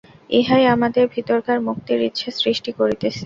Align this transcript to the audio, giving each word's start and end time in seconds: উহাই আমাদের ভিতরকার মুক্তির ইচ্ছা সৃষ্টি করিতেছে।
উহাই 0.37 0.63
আমাদের 0.75 1.03
ভিতরকার 1.15 1.57
মুক্তির 1.67 1.99
ইচ্ছা 2.09 2.29
সৃষ্টি 2.39 2.71
করিতেছে। 2.79 3.19